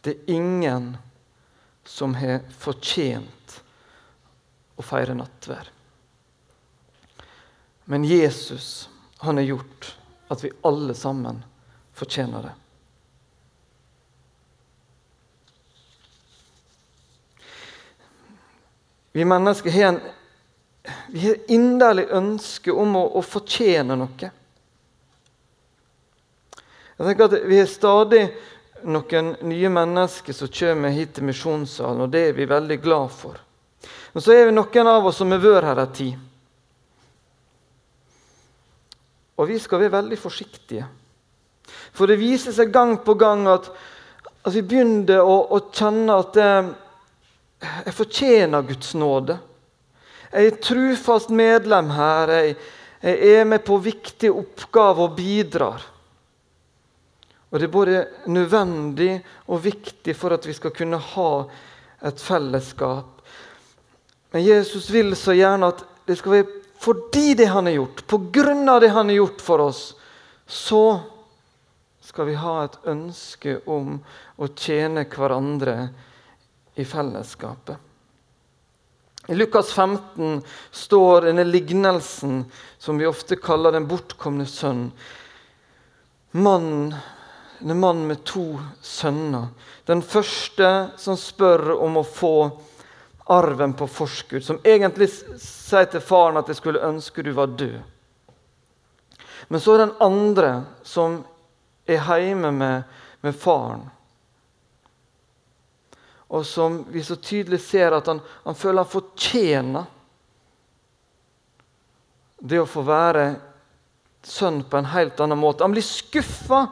Det 0.00 0.10
er 0.10 0.30
ingen 0.34 0.96
som 1.84 2.14
har 2.14 2.44
fortjent 2.58 3.58
å 4.78 4.84
feire 4.84 5.16
nattverd. 5.16 5.72
Men 7.88 8.04
Jesus 8.04 8.88
han 9.18 9.40
har 9.40 9.48
gjort 9.48 9.94
at 10.28 10.44
vi 10.44 10.52
alle 10.68 10.94
sammen 10.94 11.40
fortjener 11.96 12.42
det. 12.42 12.54
Vi 19.12 19.24
mennesker 19.24 19.70
har 19.74 19.88
en 19.88 20.00
vi 21.08 21.26
har 21.26 21.36
inderlig 21.50 22.06
ønske 22.14 22.72
om 22.72 22.96
å, 22.96 23.04
å 23.18 23.22
fortjene 23.24 23.96
noe. 23.98 24.30
Jeg 26.98 27.06
tenker 27.06 27.28
at 27.28 27.48
Vi 27.48 27.58
har 27.60 27.68
stadig 27.70 28.22
noen 28.84 29.34
nye 29.48 29.70
mennesker 29.72 30.36
som 30.36 30.50
kommer 30.52 30.94
hit 30.94 31.16
til 31.16 31.26
misjonssalen, 31.28 32.04
og 32.04 32.12
det 32.12 32.28
er 32.28 32.36
vi 32.36 32.46
veldig 32.48 32.78
glad 32.82 33.12
for. 33.14 33.38
Men 34.12 34.24
så 34.24 34.34
er 34.34 34.48
vi 34.48 34.56
noen 34.56 34.90
av 34.90 35.06
oss 35.06 35.20
som 35.20 35.32
har 35.34 35.42
vært 35.42 35.68
her 35.68 35.82
en 35.82 35.94
tid. 35.94 36.24
Og 39.38 39.46
vi 39.46 39.58
skal 39.62 39.84
være 39.84 39.96
veldig 40.00 40.18
forsiktige. 40.18 40.86
For 41.94 42.10
det 42.10 42.18
viser 42.18 42.54
seg 42.54 42.72
gang 42.74 42.96
på 43.04 43.14
gang 43.18 43.46
at, 43.50 43.68
at 44.42 44.54
vi 44.54 44.64
begynner 44.66 45.22
å, 45.22 45.36
å 45.54 45.60
kjenne 45.70 46.16
at 46.18 46.38
eh, 46.42 46.72
jeg 47.86 47.94
fortjener 47.94 48.66
Guds 48.66 48.94
nåde. 48.98 49.38
Jeg 50.32 50.50
er 50.50 50.58
trufast 50.62 51.30
medlem 51.34 51.92
her. 51.94 52.34
Jeg, 52.34 52.56
jeg 53.02 53.38
er 53.38 53.46
med 53.48 53.62
på 53.66 53.78
viktige 53.82 54.34
oppgaver 54.34 55.06
og 55.06 55.16
bidrar. 55.18 55.86
Og 57.50 57.58
Det 57.58 57.68
er 57.68 57.72
både 57.72 58.06
nødvendig 58.26 59.24
og 59.48 59.62
viktig 59.64 60.16
for 60.16 60.36
at 60.36 60.46
vi 60.46 60.52
skal 60.52 60.74
kunne 60.76 61.00
ha 61.00 61.30
et 62.04 62.20
fellesskap. 62.20 63.22
Men 64.32 64.44
Jesus 64.44 64.90
vil 64.92 65.16
så 65.16 65.32
gjerne 65.32 65.72
at 65.72 65.84
det 66.06 66.18
skal 66.20 66.32
være 66.32 66.56
fordi 66.78 67.34
det 67.34 67.48
han 67.50 67.66
har 67.66 67.74
gjort, 67.74 68.04
på 68.06 68.18
grunn 68.30 68.68
av 68.70 68.80
det 68.80 68.92
han 68.94 69.08
har 69.10 69.16
gjort 69.16 69.40
for 69.42 69.64
oss, 69.64 69.80
så 70.46 71.00
skal 72.00 72.28
vi 72.28 72.36
ha 72.38 72.52
et 72.62 72.78
ønske 72.86 73.56
om 73.66 73.96
å 74.38 74.48
tjene 74.54 75.02
hverandre 75.10 75.74
i 76.78 76.86
fellesskapet. 76.86 77.74
I 79.28 79.34
Lukas 79.34 79.72
15 79.74 80.38
står 80.70 81.26
denne 81.26 81.44
lignelsen 81.44 82.44
som 82.78 83.02
vi 83.02 83.10
ofte 83.10 83.36
kaller 83.36 83.74
den 83.74 83.90
bortkomne 83.90 84.46
sønn. 84.48 84.86
Mannen 86.38 86.94
en 87.60 87.80
mann 87.80 88.06
med 88.06 88.24
to 88.24 88.58
sønner. 88.82 89.48
Den 89.84 90.02
første 90.02 90.90
som 90.96 91.16
spør 91.16 91.72
om 91.78 91.96
å 92.00 92.06
få 92.06 92.34
arven 93.28 93.74
på 93.76 93.86
forskudd. 93.86 94.44
Som 94.44 94.60
egentlig 94.64 95.10
sier 95.42 95.88
til 95.90 96.00
faren 96.00 96.36
at 96.36 96.48
'jeg 96.48 96.56
skulle 96.56 96.86
ønske 96.88 97.22
du 97.22 97.32
var 97.32 97.46
død'. 97.46 97.82
Men 99.48 99.60
så 99.60 99.74
er 99.74 99.78
den 99.78 99.96
andre 100.00 100.64
som 100.82 101.24
er 101.86 102.20
hjemme 102.20 102.50
med, 102.52 102.82
med 103.22 103.34
faren. 103.34 103.90
Og 106.28 106.46
som 106.46 106.84
vi 106.88 107.02
så 107.02 107.16
tydelig 107.16 107.60
ser 107.60 107.92
at 107.92 108.06
han, 108.06 108.20
han 108.44 108.54
føler 108.54 108.84
han 108.84 108.92
fortjener 108.92 109.86
det 112.40 112.60
å 112.60 112.68
få 112.68 112.82
være 112.86 113.24
sønn 114.22 114.60
på 114.68 114.76
en 114.76 114.90
helt 114.92 115.20
annen 115.20 115.40
måte. 115.40 115.64
Han 115.64 115.72
blir 115.72 115.86
skuffa 115.86 116.66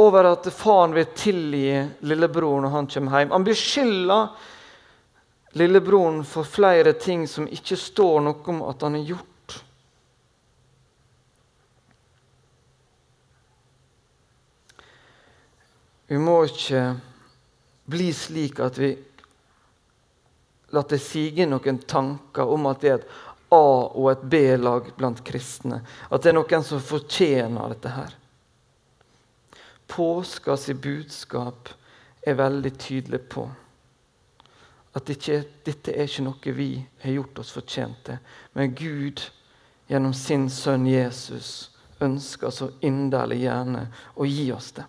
over 0.00 0.24
at 0.32 0.48
faren 0.54 0.94
vil 0.96 1.10
tilgi 1.16 1.74
lillebroren 2.00 2.64
når 2.64 2.74
han 2.76 2.88
kommer 2.90 3.18
hjem. 3.18 3.34
Han 3.36 3.44
beskylder 3.44 4.28
lillebroren 5.60 6.22
for 6.24 6.48
flere 6.48 6.92
ting 6.92 7.26
som 7.28 7.48
ikke 7.48 7.76
står 7.76 8.20
noe 8.24 8.52
om 8.52 8.62
at 8.70 8.86
han 8.86 8.96
har 8.96 9.12
gjort. 9.12 9.26
Vi 16.10 16.18
må 16.18 16.40
ikke 16.48 16.84
bli 17.90 18.08
slik 18.14 18.58
at 18.62 18.78
vi 18.80 18.94
lar 20.74 20.86
det 20.90 20.98
sige 21.02 21.46
noen 21.46 21.82
tanker 21.86 22.50
om 22.50 22.66
at 22.70 22.80
det 22.82 22.90
er 22.90 23.02
et 23.02 23.12
A- 23.50 23.90
og 23.90 24.08
et 24.12 24.24
B-lag 24.30 24.92
blant 24.96 25.22
kristne. 25.26 25.80
At 26.10 26.22
det 26.22 26.30
er 26.30 26.38
noen 26.38 26.66
som 26.66 26.82
fortjener 26.82 27.74
dette 27.74 27.94
her. 27.94 28.19
Påskas 29.90 30.68
budskap 30.78 31.72
er 32.22 32.38
veldig 32.38 32.72
tydelig 32.78 33.24
på 33.32 33.48
at 34.94 35.10
ikke, 35.10 35.42
dette 35.66 35.92
er 35.94 36.08
ikke 36.08 36.24
noe 36.26 36.54
vi 36.54 36.70
har 37.02 37.14
gjort 37.14 37.42
oss 37.42 37.52
fortjent 37.54 38.00
til, 38.06 38.18
men 38.58 38.74
Gud 38.74 39.22
gjennom 39.90 40.14
sin 40.14 40.48
sønn 40.50 40.86
Jesus 40.90 41.70
ønsker 42.02 42.50
så 42.54 42.70
inderlig 42.86 43.42
gjerne 43.44 43.84
å 44.16 44.26
gi 44.26 44.48
oss 44.54 44.72
det. 44.78 44.86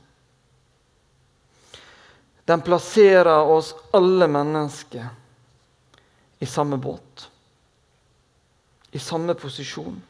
Den 2.49 2.63
plasserer 2.65 3.49
oss 3.53 3.73
alle 3.93 4.27
mennesker 4.27 5.09
i 6.41 6.47
samme 6.49 6.77
båt, 6.81 7.27
i 8.91 8.99
samme 8.99 9.35
posisjon. 9.37 10.01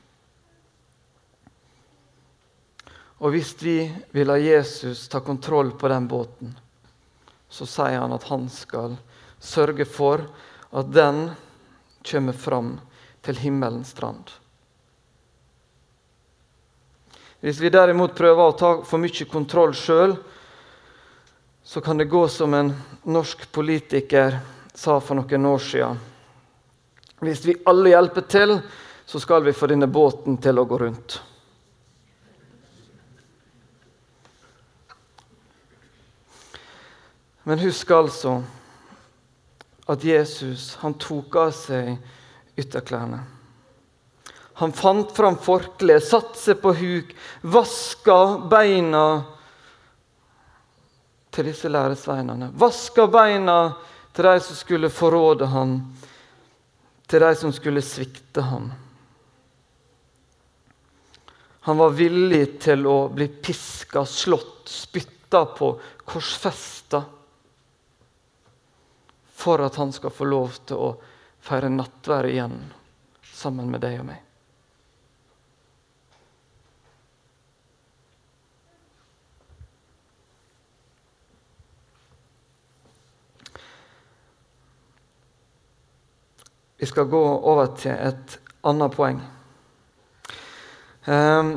Og 3.21 3.35
hvis 3.35 3.53
vi 3.61 3.75
vil 4.15 4.29
la 4.31 4.39
Jesus 4.41 5.05
ta 5.07 5.21
kontroll 5.21 5.75
på 5.77 5.89
den 5.91 6.07
båten, 6.09 6.55
så 7.49 7.67
sier 7.69 7.99
han 8.01 8.15
at 8.15 8.25
han 8.31 8.47
skal 8.49 8.97
sørge 9.37 9.85
for 9.85 10.25
at 10.71 10.89
den 10.89 11.27
kommer 12.01 12.33
fram 12.33 12.75
til 13.21 13.37
himmelens 13.37 13.93
strand. 13.93 14.25
Hvis 17.41 17.61
vi 17.61 17.73
derimot 17.73 18.17
prøver 18.17 18.41
å 18.41 18.57
ta 18.57 18.75
for 18.85 19.01
mye 19.01 19.29
kontroll 19.29 19.73
sjøl, 19.77 20.15
så 21.63 21.81
kan 21.81 21.97
det 21.97 22.09
gå 22.09 22.25
som 22.29 22.53
en 22.57 22.73
norsk 23.05 23.47
politiker 23.53 24.39
sa 24.73 24.97
for 25.01 25.17
noen 25.17 25.45
år 25.49 25.61
siden. 25.65 25.99
Hvis 27.21 27.45
vi 27.45 27.59
alle 27.69 27.93
hjelper 27.93 28.25
til, 28.25 28.55
så 29.05 29.21
skal 29.21 29.45
vi 29.45 29.53
få 29.53 29.69
denne 29.69 29.89
båten 29.89 30.41
til 30.41 30.57
å 30.57 30.65
gå 30.65 30.77
rundt. 30.81 31.21
Men 37.43 37.59
husk 37.59 37.91
altså 37.91 38.39
at 39.89 40.03
Jesus 40.05 40.75
han 40.81 40.93
tok 41.01 41.35
av 41.41 41.53
seg 41.55 41.95
ytterklærne. 42.59 43.21
Han 44.61 44.73
fant 44.77 45.09
fram 45.15 45.39
forkleet, 45.41 46.05
satte 46.05 46.37
seg 46.37 46.59
på 46.61 46.73
huk, 46.77 47.13
vaska 47.41 48.17
beina 48.51 49.05
til 51.33 51.47
disse 51.49 51.71
læresveinene. 51.71 52.51
Vaska 52.61 53.07
beina 53.09 53.57
til 54.13 54.27
de 54.27 54.43
som 54.45 54.59
skulle 54.59 54.91
forråde 54.93 55.47
ham, 55.49 55.79
til 57.09 57.25
de 57.25 57.31
som 57.39 57.53
skulle 57.55 57.81
svikte 57.81 58.43
ham. 58.45 58.69
Han 61.65 61.77
var 61.77 61.97
villig 61.97 62.59
til 62.61 62.85
å 62.89 63.07
bli 63.13 63.27
piska, 63.41 64.05
slått, 64.05 64.69
spytta 64.69 65.43
på, 65.57 65.73
korsfesta 66.05 67.01
for 69.41 69.61
at 69.65 69.75
han 69.75 69.91
skal 69.93 70.13
få 70.13 70.27
lov 70.29 70.59
til 70.69 70.77
å 70.77 70.89
feire 71.41 71.69
nattvær 71.73 72.27
igjen 72.29 72.59
sammen 73.25 73.71
med 73.73 73.81
deg 73.81 73.97
og 74.03 74.05
meg. 74.11 74.19
Vi 86.81 86.89
skal 86.89 87.09
gå 87.09 87.23
over 87.25 87.73
til 87.77 87.93
et 87.93 88.37
annet 88.65 88.93
poeng. 88.93 89.19
Ehm, 91.05 91.51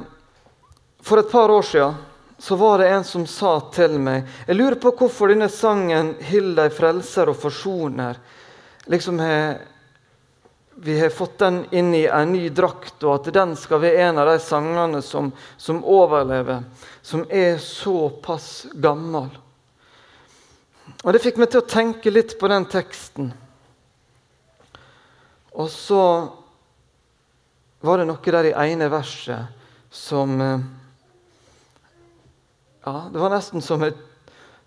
for 1.01 1.21
et 1.21 1.31
par 1.33 1.53
år 1.53 1.65
siden 1.65 2.14
så 2.45 2.57
var 2.61 2.79
det 2.79 2.91
en 2.93 3.05
som 3.09 3.23
sa 3.27 3.55
til 3.73 3.95
meg 3.97 4.27
Jeg 4.45 4.57
lurer 4.59 4.77
på 4.77 4.91
hvorfor 4.99 5.33
denne 5.33 5.49
sangen 5.49 6.11
'Hill 6.21 6.51
deg 6.59 6.75
frelser 6.77 7.31
og 7.33 7.39
forsoner' 7.41 8.21
liksom 8.93 9.19
har 9.19 9.63
vi 10.77 11.01
har 11.01 11.11
fått 11.11 11.39
den 11.39 11.65
inn 11.71 11.95
i 11.95 12.07
en 12.07 12.33
ny 12.33 12.49
drakt, 12.51 12.99
og 13.05 13.15
at 13.15 13.33
den 13.35 13.55
skal 13.57 13.81
være 13.81 14.09
en 14.09 14.19
av 14.19 14.27
de 14.27 14.39
sangene 14.43 15.01
som, 15.03 15.31
som 15.57 15.85
overlever, 15.85 16.65
som 17.03 17.23
er 17.31 17.59
såpass 17.63 18.67
gammel. 18.75 19.31
Og 21.05 21.13
Det 21.13 21.23
fikk 21.23 21.39
meg 21.39 21.53
til 21.53 21.63
å 21.63 21.71
tenke 21.71 22.11
litt 22.11 22.35
på 22.41 22.51
den 22.51 22.67
teksten. 22.67 23.31
Og 25.55 25.71
så 25.71 26.05
var 27.85 28.01
det 28.03 28.09
noe 28.11 28.35
der 28.37 28.51
i 28.51 28.57
ene 28.67 28.91
verset 28.91 29.55
som 29.95 30.41
eh, 30.43 30.65
ja, 32.85 33.09
Det 33.13 33.19
var 33.19 33.33
nesten 33.33 33.63
som 33.63 33.83
jeg 33.83 33.97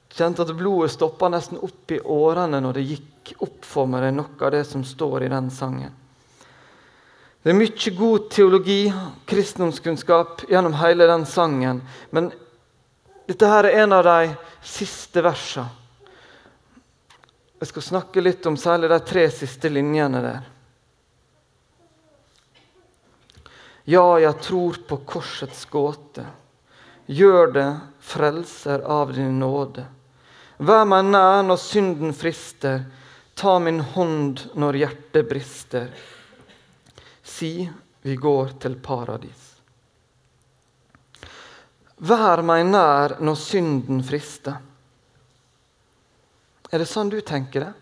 kjente 0.09 0.41
at 0.41 0.55
blodet 0.57 0.91
stoppa 0.95 1.29
nesten 1.29 1.59
opp 1.61 1.91
i 1.91 1.99
årene 2.01 2.61
når 2.63 2.79
det 2.79 2.87
gikk 2.87 3.33
opp 3.43 3.65
for 3.67 3.89
meg 3.89 4.09
noe 4.15 4.39
av 4.41 4.53
det 4.55 4.63
som 4.65 4.85
står 4.87 5.27
i 5.27 5.31
den 5.31 5.51
sangen. 5.53 5.93
Det 7.43 7.53
er 7.53 7.55
mye 7.55 7.91
god 7.95 8.29
teologi, 8.33 8.81
kristendomskunnskap, 9.29 10.41
gjennom 10.49 10.73
hele 10.81 11.05
den 11.07 11.25
sangen. 11.29 11.83
Men 12.11 12.31
dette 13.27 13.47
her 13.47 13.69
er 13.69 13.83
en 13.83 13.93
av 13.95 14.03
de 14.03 14.33
siste 14.65 15.23
versene. 15.23 15.69
Jeg 17.57 17.71
skal 17.71 17.85
snakke 17.85 18.21
litt 18.21 18.45
om 18.45 18.57
særlig 18.59 18.89
de 18.91 18.97
tre 19.01 19.23
siste 19.33 19.69
linjene 19.71 20.19
der. 20.21 20.41
Ja, 23.89 24.19
jeg 24.19 24.35
tror 24.43 24.77
på 24.89 24.99
korsets 25.07 25.63
gåte. 25.71 26.25
Gjør 27.07 27.53
det, 27.55 27.69
frelser 28.07 28.79
av 28.79 29.13
din 29.13 29.39
nåde. 29.39 29.83
Vær 30.57 30.85
meg 30.89 31.09
nær 31.11 31.43
når 31.45 31.59
synden 31.61 32.13
frister, 32.17 32.85
ta 33.37 33.57
min 33.61 33.81
hånd 33.93 34.45
når 34.57 34.79
hjertet 34.81 35.27
brister. 35.29 35.91
Si 37.27 37.67
vi 38.01 38.15
går 38.15 38.55
til 38.63 38.77
paradis. 38.81 39.43
Vær 41.97 42.41
meg 42.45 42.63
nær 42.69 43.17
når 43.19 43.37
synden 43.41 44.01
frister. 44.05 44.57
Er 46.71 46.81
det 46.81 46.89
sånn 46.89 47.11
du 47.11 47.19
tenker 47.25 47.67
det? 47.67 47.73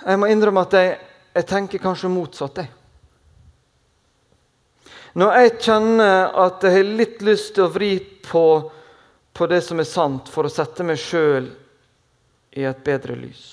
Jeg 0.00 0.18
må 0.18 0.28
innrømme 0.32 0.64
at 0.64 0.76
jeg, 0.76 0.92
jeg 1.36 1.48
tenker 1.48 1.82
kanskje 1.82 2.10
motsatt. 2.12 2.62
jeg. 2.62 2.79
Når 5.18 5.38
jeg 5.40 5.54
kjenner 5.66 6.36
at 6.38 6.62
jeg 6.62 6.76
har 6.76 6.92
litt 7.00 7.22
lyst 7.26 7.56
til 7.56 7.66
å 7.66 7.72
vri 7.72 7.94
på, 8.26 8.44
på 9.32 9.48
det 9.50 9.62
som 9.66 9.80
er 9.82 9.88
sant, 9.88 10.30
for 10.30 10.46
å 10.46 10.52
sette 10.52 10.86
meg 10.86 11.00
sjøl 11.02 11.48
i 12.54 12.66
et 12.66 12.84
bedre 12.86 13.16
lys. 13.18 13.44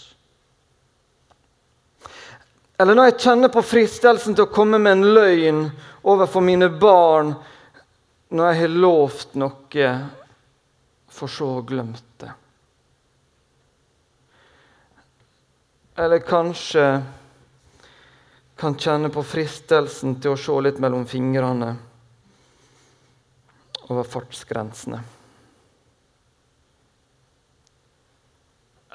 Eller 2.77 2.93
når 2.93 3.09
jeg 3.09 3.21
kjenner 3.25 3.49
på 3.49 3.65
fristelsen 3.65 4.37
til 4.37 4.45
å 4.45 4.53
komme 4.53 4.77
med 4.77 4.99
en 4.99 5.13
løgn 5.15 5.63
overfor 6.05 6.45
mine 6.45 6.69
barn 6.69 7.33
når 8.29 8.51
jeg 8.51 8.59
har 8.59 8.75
lovt 8.83 9.37
noe, 9.39 9.93
for 11.17 11.31
så 11.31 11.47
å 11.57 11.63
glemt 11.65 12.03
det. 12.21 12.29
Eller 15.97 16.21
kanskje 16.21 16.83
kan 18.57 18.75
kjenne 18.75 19.09
på 19.13 19.21
fristelsen 19.23 20.15
til 20.21 20.33
å 20.33 20.39
se 20.39 20.55
litt 20.65 20.79
mellom 20.81 21.05
fingrene 21.05 21.75
over 23.87 24.03
fartsgrensene. 24.03 24.99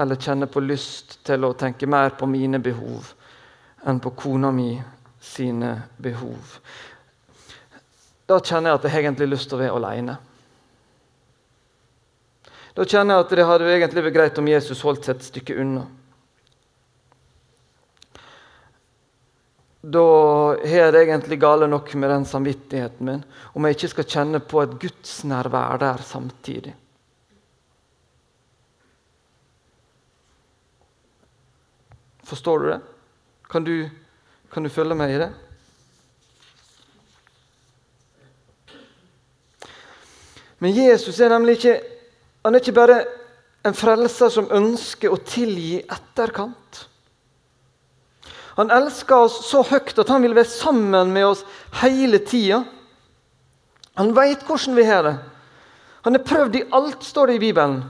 Eller 0.03 0.18
kjenne 0.18 0.48
på 0.51 0.64
lyst 0.64 1.20
til 1.27 1.46
å 1.46 1.53
tenke 1.55 1.87
mer 1.87 2.16
på 2.18 2.27
mine 2.27 2.59
behov 2.59 3.12
enn 3.87 4.01
på 4.03 4.14
kona 4.18 4.51
mi 4.55 4.75
sine 5.22 5.77
behov. 6.03 6.59
Da 8.27 8.40
kjenner 8.40 8.72
jeg 8.72 8.81
at 8.81 8.85
jeg 8.88 9.05
egentlig 9.05 9.29
har 9.29 9.35
lyst 9.37 9.51
til 9.51 9.59
å 9.59 9.62
være 9.62 9.79
alene. 9.79 10.18
Da 12.75 12.87
kjenner 12.88 13.18
jeg 13.18 13.27
at 13.27 13.35
det 13.37 13.46
hadde 13.46 13.75
egentlig 13.77 14.07
vært 14.09 14.16
greit 14.16 14.38
om 14.40 14.48
Jesus 14.48 14.83
holdt 14.83 15.07
seg 15.07 15.18
et 15.18 15.29
stykke 15.29 15.59
unna. 15.62 15.87
Da 19.82 20.06
har 20.62 20.92
det 20.94 21.00
egentlig 21.02 21.40
gale 21.42 21.66
nok 21.66 21.94
med 21.98 22.10
den 22.10 22.24
samvittigheten 22.24 23.06
min 23.06 23.24
om 23.52 23.64
jeg 23.66 23.74
ikke 23.76 23.88
skal 23.90 24.06
kjenne 24.14 24.38
på 24.38 24.62
et 24.62 24.76
gudsnærvær 24.78 25.80
der 25.82 26.04
samtidig. 26.06 26.74
Forstår 32.22 32.58
du 32.58 32.68
det? 32.70 32.80
Kan 33.50 33.64
du, 33.64 33.88
kan 34.52 34.62
du 34.62 34.70
følge 34.70 34.94
meg 34.94 35.16
i 35.16 35.18
det? 35.24 35.32
Men 40.62 40.78
Jesus 40.78 41.18
er 41.18 41.34
nemlig 41.34 41.58
ikke, 41.58 41.74
han 42.44 42.54
er 42.54 42.62
ikke 42.62 42.78
bare 42.78 43.02
en 43.66 43.74
frelser 43.74 44.30
som 44.30 44.46
ønsker 44.54 45.10
å 45.10 45.18
tilgi 45.26 45.80
etterkant. 45.82 46.84
Han 48.56 48.70
elsker 48.70 49.24
oss 49.26 49.38
så 49.48 49.62
høyt 49.64 49.96
at 49.98 50.10
han 50.12 50.24
vil 50.24 50.36
være 50.36 50.50
sammen 50.50 51.12
med 51.14 51.26
oss 51.30 51.44
hele 51.80 52.20
tida. 52.24 52.62
Han 53.96 54.12
veit 54.16 54.44
hvordan 54.48 54.76
vi 54.76 54.84
har 54.88 55.06
det. 55.06 55.16
Han 56.02 56.18
er 56.18 56.26
prøvd 56.26 56.58
i 56.58 56.64
alt, 56.74 57.04
står 57.04 57.30
det 57.30 57.38
i 57.38 57.44
Bibelen. 57.46 57.82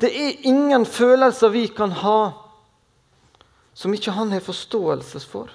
Det 0.00 0.10
er 0.16 0.46
ingen 0.48 0.86
følelser 0.88 1.52
vi 1.52 1.66
kan 1.76 1.92
ha 2.02 2.20
som 3.76 3.94
ikke 3.94 4.14
han 4.16 4.32
har 4.32 4.42
forståelse 4.44 5.20
for. 5.28 5.52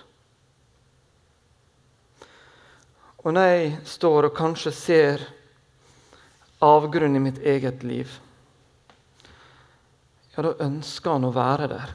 Og 3.26 3.34
når 3.34 3.50
jeg 3.50 3.74
står 3.90 4.30
og 4.30 4.38
kanskje 4.38 4.72
ser 4.74 5.26
avgrunnen 6.64 7.18
i 7.18 7.26
mitt 7.26 7.42
eget 7.42 7.84
liv, 7.84 8.10
ja, 10.36 10.46
da 10.46 10.54
ønsker 10.62 11.16
han 11.16 11.26
å 11.26 11.34
være 11.34 11.70
der 11.72 11.94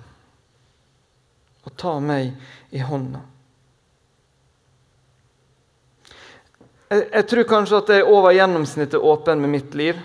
og 1.70 1.76
ta 1.78 1.96
meg 2.02 2.34
i 2.74 2.82
hånda. 2.82 3.22
Jeg, 6.90 7.04
jeg, 7.06 7.26
tror 7.30 7.46
kanskje 7.46 7.78
at 7.78 7.92
jeg 7.94 8.02
er 8.02 8.10
over 8.10 8.34
gjennomsnittet 8.34 8.98
åpen 8.98 9.42
med 9.42 9.52
mitt 9.52 9.74
liv. 9.78 9.98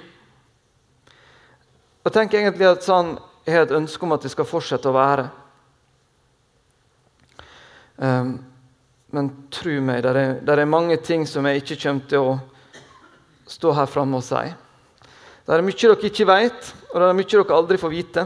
Og 2.05 2.13
tenker 2.13 2.43
egentlig 2.43 2.67
at 2.69 2.85
sånn, 2.85 3.15
jeg 3.45 3.55
har 3.55 3.65
et 3.65 3.73
ønske 3.73 4.05
om 4.05 4.13
at 4.13 4.21
det 4.21 4.29
skal 4.29 4.45
fortsette 4.45 4.91
å 4.91 4.93
være. 4.93 5.25
Um, 7.97 8.35
men 9.15 9.31
tro 9.53 9.73
meg, 9.81 10.03
det 10.03 10.11
er, 10.11 10.51
er, 10.51 10.67
mange 10.69 10.97
ting 11.01 11.23
som 11.25 11.45
jeg 11.47 11.63
ikke 11.63 11.79
kommer 11.85 12.09
til 12.11 12.29
å 12.29 12.37
stå 13.49 13.73
her 13.77 13.89
framme 13.89 14.19
og 14.19 14.25
si. 14.25 14.43
Det 15.45 15.53
er 15.53 15.63
mye 15.65 15.77
dere 15.79 16.09
ikke 16.09 16.27
vet, 16.29 16.71
og 16.91 16.99
det 16.99 17.07
er 17.07 17.17
mye 17.17 17.31
dere 17.31 17.57
aldri 17.57 17.79
får 17.81 17.93
vite. 17.93 18.25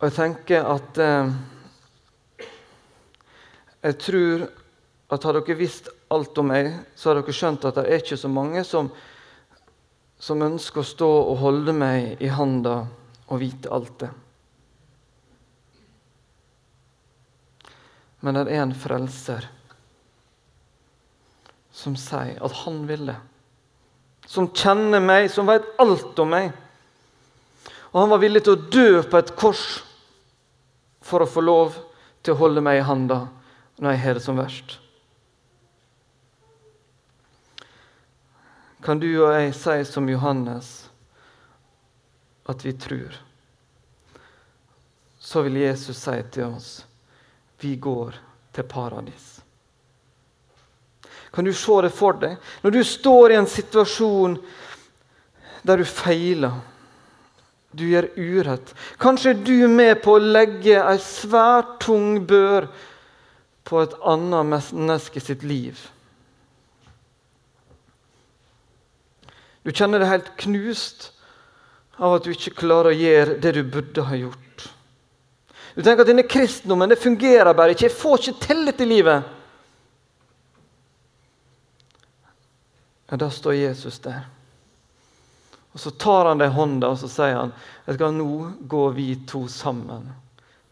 Og 0.00 0.06
jeg 0.08 0.16
tenker 0.16 0.64
at 0.64 0.98
eh, 1.04 1.32
Jeg 3.84 3.96
tror 4.00 4.46
at 5.10 5.24
hadde 5.26 5.40
dere 5.44 5.58
visst 5.58 5.88
alt 6.12 6.38
om 6.38 6.48
meg, 6.52 6.68
så 6.94 7.10
hadde 7.10 7.24
dere 7.24 7.34
skjønt 7.34 7.64
at 7.66 7.78
det 7.80 7.84
er 7.88 8.02
ikke 8.02 8.18
så 8.20 8.28
mange 8.30 8.62
som, 8.64 8.90
som 10.20 10.44
ønsker 10.46 10.82
å 10.82 10.86
stå 10.86 11.08
og 11.08 11.40
holde 11.40 11.74
meg 11.74 12.20
i 12.22 12.30
handa 12.30 12.76
og 13.26 13.40
vite 13.40 13.72
alt 13.72 13.96
det. 14.04 14.10
Men 18.20 18.38
det 18.38 18.46
er 18.52 18.62
en 18.62 18.76
frelser 18.76 19.48
som 21.74 21.96
sier 21.98 22.38
at 22.44 22.56
han 22.62 22.84
vil 22.86 23.10
det. 23.10 23.18
Som 24.30 24.52
kjenner 24.54 25.02
meg, 25.02 25.30
som 25.32 25.48
vet 25.48 25.66
alt 25.80 26.18
om 26.22 26.36
meg. 26.36 26.52
Og 27.90 28.02
han 28.04 28.12
var 28.12 28.22
villig 28.22 28.44
til 28.46 28.54
å 28.54 28.66
dø 28.70 28.90
på 29.02 29.18
et 29.18 29.34
kors 29.40 29.80
for 31.00 31.24
å 31.24 31.28
få 31.28 31.42
lov 31.44 31.78
til 32.22 32.34
å 32.34 32.40
holde 32.42 32.62
meg 32.64 32.80
i 32.80 32.86
handa 32.86 33.24
når 33.80 33.94
jeg 33.94 34.02
har 34.04 34.18
det 34.18 34.24
som 34.24 34.38
verst. 34.40 34.76
Kan 38.84 39.00
du 39.00 39.08
og 39.20 39.34
jeg 39.34 39.52
si 39.56 39.76
som 39.88 40.08
Johannes 40.08 40.70
at 42.48 42.64
vi 42.64 42.72
tror? 42.72 43.16
Så 45.20 45.44
vil 45.44 45.60
Jesus 45.60 46.00
si 46.00 46.16
til 46.32 46.56
oss 46.56 46.70
vi 47.60 47.74
går 47.76 48.16
til 48.56 48.64
paradis. 48.64 49.40
Kan 51.30 51.44
du 51.44 51.52
se 51.54 51.76
det 51.84 51.92
for 51.94 52.16
deg? 52.18 52.38
Når 52.62 52.70
du 52.74 52.80
står 52.84 53.32
i 53.32 53.38
en 53.38 53.46
situasjon 53.46 54.38
der 55.62 55.78
du 55.78 55.84
feiler, 55.84 56.56
du 57.76 57.84
gjør 57.86 58.08
urett 58.18 58.72
Kanskje 58.98 59.34
er 59.34 59.42
du 59.46 59.68
med 59.70 60.00
på 60.02 60.16
å 60.16 60.22
legge 60.22 60.80
ei 60.80 60.98
svært 61.02 61.78
tung 61.84 62.18
bør 62.26 62.66
på 63.70 63.82
et 63.84 63.94
annet 64.02 64.72
menneske 64.74 65.20
sitt 65.22 65.44
liv. 65.46 65.78
Du 69.62 69.70
kjenner 69.70 70.02
deg 70.02 70.10
helt 70.10 70.30
knust 70.40 71.10
av 72.00 72.16
at 72.16 72.24
du 72.24 72.32
ikke 72.32 72.56
klarer 72.62 72.90
å 72.90 72.96
gjøre 72.96 73.36
det 73.44 73.52
du 73.54 73.60
burde 73.62 74.06
ha 74.08 74.18
gjort. 74.18 74.64
Du 75.76 75.82
tenker 75.84 76.02
at 76.02 76.10
denne 76.10 76.26
kristendommen 76.26 76.90
det 76.90 76.98
fungerer 76.98 77.54
bare 77.54 77.76
ikke. 77.76 77.86
Jeg 77.86 77.98
får 78.00 78.24
ikke 78.24 78.46
tillit 78.48 78.82
i 78.82 78.88
livet. 78.88 79.28
Ja, 83.10 83.16
Da 83.16 83.30
står 83.30 83.54
Jesus 83.60 83.98
der. 84.02 84.26
Og 85.72 85.80
Så 85.80 85.90
tar 85.90 86.26
han 86.26 86.40
deg 86.40 86.50
i 86.50 86.56
hånda 86.56 86.90
og 86.90 86.98
så 86.98 87.10
sier 87.10 87.36
han, 87.36 87.52
at 87.86 88.00
nå 88.00 88.32
går 88.70 88.96
vi 88.96 89.12
to 89.28 89.44
sammen 89.48 90.08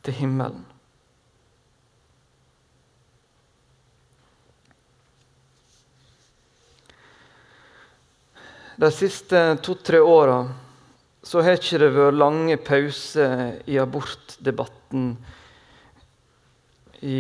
til 0.02 0.16
himmelen. 0.18 0.64
De 8.78 8.90
siste 8.94 9.38
to-tre 9.62 9.98
åra 9.98 10.42
så 11.26 11.42
har 11.42 11.58
ikke 11.58 11.80
det 11.82 11.88
vært 11.96 12.14
lange 12.14 12.56
pauser 12.62 13.56
i 13.66 13.74
abortdebatten 13.82 15.08
i 17.02 17.18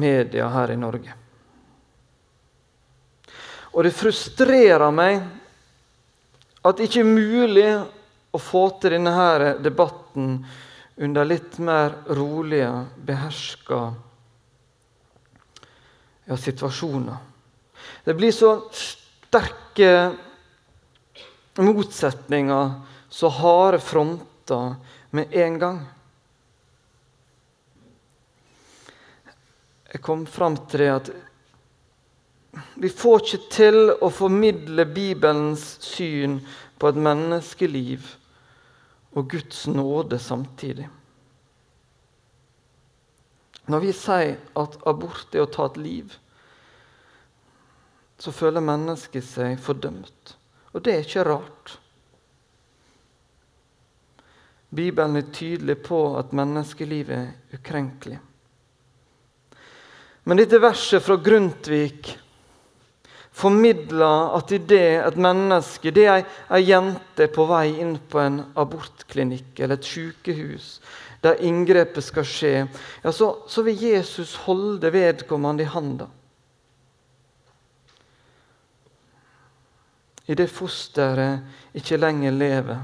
media 0.00 0.48
her 0.48 0.72
i 0.72 0.78
Norge. 0.80 1.12
Og 3.76 3.84
det 3.84 3.92
frustrerer 3.92 4.88
meg 4.96 5.20
at 6.64 6.78
det 6.78 6.88
ikke 6.88 7.02
er 7.04 7.10
mulig 7.10 7.68
å 8.34 8.40
få 8.40 8.64
til 8.80 8.96
denne 8.96 9.12
her 9.14 9.44
debatten 9.62 10.38
under 10.96 11.26
litt 11.26 11.58
mer 11.62 11.96
rolige, 12.16 12.70
beherska 13.04 13.80
ja, 16.24 16.36
situasjoner. 16.36 17.16
Det 18.04 18.14
blir 18.16 18.32
så 18.32 18.54
sterke 18.72 20.14
motsetninger, 21.60 22.72
så 23.08 23.30
harde 23.30 23.82
fronter 23.82 24.74
med 25.14 25.34
en 25.44 25.58
gang. 25.58 25.82
Jeg 29.92 30.02
kom 30.02 30.24
fram 30.26 30.56
til 30.66 30.82
det 30.82 30.90
at 30.90 31.12
vi 32.74 32.90
får 32.90 33.22
ikke 33.22 33.50
til 33.54 33.78
å 34.02 34.10
formidle 34.10 34.86
Bibelens 34.90 35.64
syn 35.84 36.40
på 36.78 36.90
et 36.90 36.98
menneskeliv 36.98 38.08
og 39.14 39.30
Guds 39.30 39.66
nåde 39.70 40.18
samtidig. 40.18 40.88
Når 43.70 43.80
vi 43.80 43.92
sier 43.96 44.34
at 44.60 44.76
abort 44.90 45.32
er 45.32 45.44
å 45.44 45.50
ta 45.50 45.68
et 45.70 45.78
liv, 45.80 46.10
så 48.18 48.34
føler 48.34 48.64
mennesket 48.64 49.24
seg 49.26 49.56
fordømt. 49.62 50.34
Og 50.74 50.82
det 50.84 50.92
er 50.94 51.06
ikke 51.06 51.24
rart. 51.28 51.78
Bibelen 54.74 55.20
er 55.20 55.30
tydelig 55.30 55.78
på 55.86 56.00
at 56.18 56.34
menneskelivet 56.34 57.14
er 57.14 57.58
ukrenkelig. 57.58 58.18
Men 60.24 60.40
dette 60.40 60.58
verset 60.58 61.04
fra 61.04 61.16
Grundtvig 61.20 62.14
formidler 63.34 64.34
at 64.38 64.52
idet 64.54 65.00
et 65.02 65.16
menneske, 65.18 65.90
det 65.90 66.04
er 66.06 66.26
ei 66.54 66.68
jente 66.68 67.26
på 67.34 67.48
vei 67.50 67.66
inn 67.82 67.96
på 67.98 68.20
en 68.22 68.42
abortklinikk 68.54 69.58
eller 69.58 69.80
et 69.80 69.88
sykehus 69.88 70.76
der 71.24 71.40
inngrepet 71.40 72.04
skal 72.04 72.26
skje, 72.28 72.66
ja, 73.00 73.12
så, 73.12 73.30
så 73.48 73.62
vil 73.64 73.80
Jesus 73.80 74.34
holde 74.44 74.90
vedkommende 74.92 75.64
i 75.64 75.70
handa. 75.72 76.10
i 80.26 80.34
det 80.34 80.48
fosteret 80.48 81.76
ikke 81.76 81.98
lenger 82.00 82.32
lever, 82.32 82.78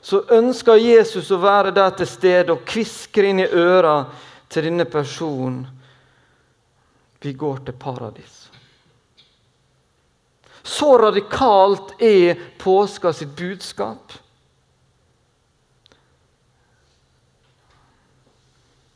så 0.00 0.22
ønsker 0.32 0.78
Jesus 0.80 1.30
å 1.34 1.40
være 1.42 1.74
der 1.74 1.96
til 1.98 2.08
stede 2.08 2.54
og 2.54 2.64
kvisker 2.68 3.26
inn 3.26 3.42
i 3.42 3.48
øra 3.50 4.06
til 4.48 4.68
denne 4.68 4.86
personen. 4.88 5.64
Vi 7.20 7.32
går 7.34 7.64
til 7.66 7.74
paradis. 7.80 8.46
Så 10.66 10.98
radikalt 10.98 11.94
er 12.02 12.40
påska 12.58 13.12
sitt 13.14 13.36
budskap. 13.38 14.12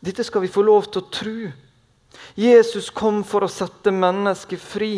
Dette 0.01 0.25
skal 0.25 0.43
vi 0.43 0.51
få 0.51 0.65
lov 0.67 0.89
til 0.89 1.03
å 1.03 1.11
tro. 1.15 1.51
Jesus 2.35 2.89
kom 2.91 3.21
for 3.23 3.47
å 3.47 3.53
sette 3.53 3.93
mennesket 3.95 4.59
fri 4.61 4.95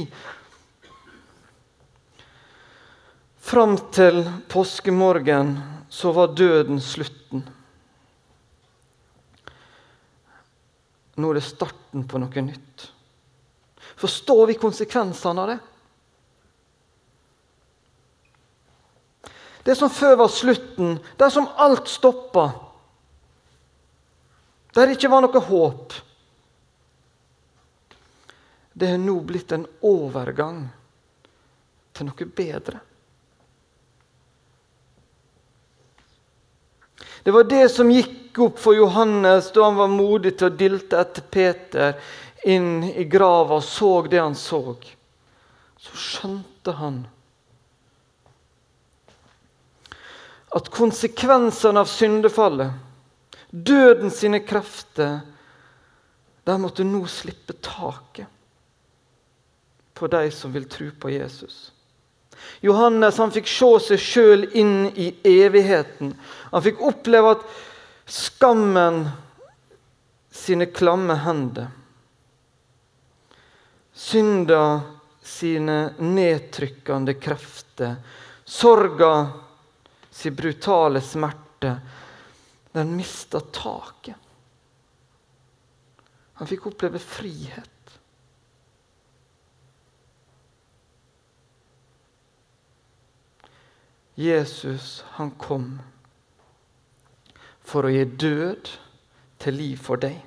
Fram 3.42 3.74
til 3.92 4.22
påskemorgen 4.48 5.56
så 5.92 6.12
var 6.14 6.30
døden 6.38 6.78
slutten. 6.80 7.42
Nå 11.18 11.32
er 11.32 11.36
det 11.36 11.42
starten 11.44 12.06
på 12.08 12.20
noe 12.22 12.44
nytt. 12.46 12.86
Forstår 14.00 14.46
vi 14.48 14.56
konsekvensene 14.62 15.42
av 15.42 15.50
det? 15.50 15.58
Det 19.62 19.76
som 19.78 19.90
før 19.90 20.16
var 20.24 20.28
slutten, 20.28 20.96
der 21.18 21.30
som 21.30 21.48
alt 21.56 21.88
stoppa, 21.88 22.50
der 24.74 24.88
det 24.88 24.96
ikke 24.96 25.10
var 25.12 25.20
noe 25.20 25.40
håp 25.44 25.92
Det 28.72 28.88
har 28.88 28.96
nå 28.96 29.18
blitt 29.28 29.52
en 29.52 29.66
overgang 29.84 30.62
til 31.92 32.08
noe 32.08 32.26
bedre. 32.38 32.78
Det 37.22 37.30
var 37.30 37.44
det 37.44 37.66
som 37.68 37.90
gikk 37.92 38.40
opp 38.42 38.56
for 38.58 38.74
Johannes 38.74 39.52
da 39.52 39.66
han 39.68 39.76
var 39.76 39.92
modig 39.92 40.32
til 40.38 40.48
å 40.48 40.56
dilte 40.56 40.98
etter 41.04 41.28
Peter 41.36 42.00
inn 42.48 42.80
i 42.88 43.04
grava 43.04 43.60
og 43.60 43.66
så 43.66 43.92
det 44.08 44.18
han 44.18 44.34
så. 44.34 44.62
Så 45.78 46.00
skjønte 46.00 46.74
han 46.80 47.04
at 50.52 50.70
konsekvensene 50.72 51.80
av 51.80 51.88
syndefallet, 51.88 52.72
døden 53.50 54.10
sine 54.12 54.42
krefter, 54.44 55.20
de 56.44 56.56
måtte 56.58 56.84
nå 56.84 57.04
slippe 57.08 57.54
taket 57.62 58.26
på 59.94 60.08
de 60.10 60.30
som 60.34 60.52
vil 60.52 60.66
tro 60.68 60.88
på 60.98 61.12
Jesus. 61.12 61.70
Johannes 62.60 63.20
han 63.22 63.30
fikk 63.30 63.46
se 63.46 63.68
seg 63.86 64.00
sjøl 64.02 64.48
inn 64.58 64.88
i 64.98 65.12
evigheten. 65.28 66.14
Han 66.50 66.64
fikk 66.64 66.80
oppleve 66.82 67.36
at 67.36 67.44
skammen 68.10 69.04
sine 70.32 70.66
klamme 70.72 71.14
hender 71.22 71.70
Synda 73.92 74.80
sine 75.22 75.92
nedtrykkende 76.00 77.14
krefter, 77.20 77.98
sorga 78.44 79.28
sin 80.12 80.34
brutale 80.34 81.00
smerte, 81.00 81.80
den 82.72 82.96
mista 82.96 83.40
taket. 83.40 84.16
Han 86.32 86.46
fikk 86.46 86.66
oppleve 86.66 86.98
frihet. 86.98 87.68
Jesus, 94.14 95.04
han 95.16 95.30
kom 95.40 95.78
for 97.64 97.88
å 97.88 97.94
gi 97.94 98.04
død 98.04 98.74
til 99.40 99.56
liv 99.56 99.80
for 99.80 100.02
deg. 100.02 100.18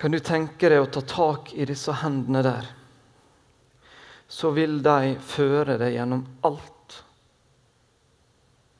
Kan 0.00 0.12
du 0.12 0.20
tenke 0.24 0.72
deg 0.72 0.80
å 0.80 0.88
ta 0.88 1.04
tak 1.04 1.52
i 1.52 1.68
disse 1.68 2.00
hendene 2.00 2.40
der? 2.44 2.72
Så 4.36 4.52
vil 4.52 4.82
de 4.84 5.16
føre 5.24 5.78
deg 5.80 5.94
gjennom 5.96 6.26
alt 6.44 6.76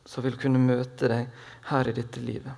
som 0.07 0.25
vil 0.25 0.37
kunne 0.39 0.61
møte 0.63 1.09
deg 1.11 1.27
her 1.71 1.89
i 1.91 1.95
dette 1.97 2.23
livet. 2.23 2.53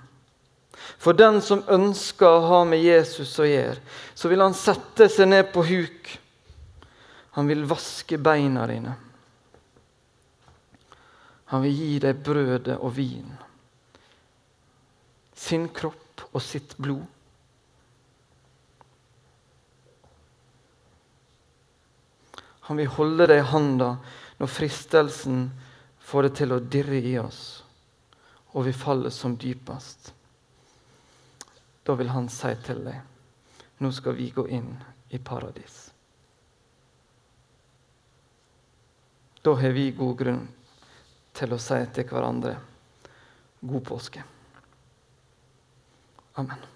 For 1.01 1.17
den 1.17 1.41
som 1.43 1.63
ønsker 1.67 2.27
å 2.27 2.47
ha 2.47 2.59
med 2.67 2.83
Jesus 2.83 3.33
å 3.41 3.47
gjøre, 3.47 3.81
så 4.15 4.29
vil 4.31 4.43
han 4.43 4.55
sette 4.55 5.09
seg 5.11 5.31
ned 5.31 5.49
på 5.53 5.63
huk. 5.67 6.11
Han 7.35 7.49
vil 7.49 7.65
vaske 7.67 8.19
beina 8.21 8.65
dine. 8.69 8.95
Han 11.51 11.63
vil 11.65 11.75
gi 11.81 11.93
deg 12.03 12.21
brødet 12.23 12.77
og 12.77 12.93
vin. 12.95 13.31
Sin 15.33 15.67
kropp 15.73 16.27
og 16.29 16.43
sitt 16.43 16.77
blod. 16.77 17.07
Han 22.69 22.77
vil 22.77 22.91
holde 22.93 23.25
deg 23.31 23.41
i 23.41 23.49
handa 23.49 23.95
når 24.37 24.51
fristelsen 24.53 25.47
får 26.05 26.27
det 26.27 26.33
til 26.37 26.53
å 26.53 26.61
dirre 26.61 27.01
i 27.01 27.15
oss, 27.17 27.41
og 28.53 28.67
vi 28.69 28.73
faller 28.77 29.13
som 29.13 29.33
dypest. 29.41 30.13
Da 31.81 31.97
vil 31.97 32.13
han 32.13 32.29
si 32.29 32.53
til 32.65 32.85
deg 32.85 33.81
nå 33.81 33.89
skal 33.95 34.17
vi 34.17 34.29
gå 34.35 34.45
inn 34.53 34.69
i 35.09 35.17
paradis. 35.17 35.87
Da 39.41 39.53
har 39.55 39.73
vi 39.73 39.91
god 39.97 40.17
grunn 40.19 40.41
til 41.33 41.55
å 41.55 41.61
si 41.63 41.79
til 41.95 42.09
hverandre 42.09 42.57
god 43.61 43.85
påske. 43.87 44.25
Amen. 46.37 46.67